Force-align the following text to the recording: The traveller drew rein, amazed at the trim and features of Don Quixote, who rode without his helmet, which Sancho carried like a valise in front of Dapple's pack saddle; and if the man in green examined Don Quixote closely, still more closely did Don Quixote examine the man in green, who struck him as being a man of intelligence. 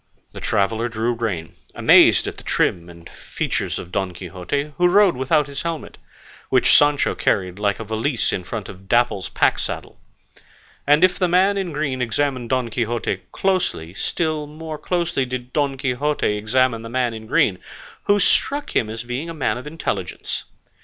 The 0.33 0.39
traveller 0.39 0.89
drew 0.89 1.13
rein, 1.13 1.53
amazed 1.75 2.25
at 2.25 2.37
the 2.37 2.43
trim 2.43 2.89
and 2.89 3.07
features 3.07 3.77
of 3.77 3.91
Don 3.91 4.13
Quixote, 4.15 4.73
who 4.77 4.87
rode 4.87 5.15
without 5.15 5.45
his 5.45 5.61
helmet, 5.61 5.99
which 6.49 6.75
Sancho 6.75 7.13
carried 7.13 7.59
like 7.59 7.79
a 7.79 7.83
valise 7.83 8.33
in 8.33 8.43
front 8.43 8.67
of 8.67 8.89
Dapple's 8.89 9.29
pack 9.29 9.59
saddle; 9.59 9.99
and 10.87 11.03
if 11.03 11.19
the 11.19 11.27
man 11.27 11.55
in 11.55 11.71
green 11.71 12.01
examined 12.01 12.49
Don 12.49 12.69
Quixote 12.69 13.21
closely, 13.31 13.93
still 13.93 14.47
more 14.47 14.79
closely 14.79 15.23
did 15.23 15.53
Don 15.53 15.77
Quixote 15.77 16.35
examine 16.35 16.81
the 16.81 16.89
man 16.89 17.13
in 17.13 17.27
green, 17.27 17.59
who 18.05 18.19
struck 18.19 18.75
him 18.75 18.89
as 18.89 19.03
being 19.03 19.29
a 19.29 19.35
man 19.35 19.55
of 19.59 19.67
intelligence. 19.67 20.45